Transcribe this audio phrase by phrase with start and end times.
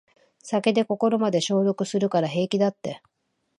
[0.41, 3.03] 酒で心まで消毒するから平気だって